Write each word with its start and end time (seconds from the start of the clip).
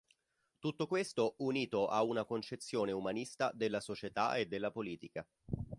Tutto 0.57 0.87
questo 0.87 1.35
unito 1.41 1.85
a 1.85 2.01
una 2.01 2.25
concezione 2.25 2.91
umanista 2.91 3.51
della 3.53 3.79
società 3.79 4.33
e 4.35 4.47
della 4.47 4.71
politica. 4.71 5.23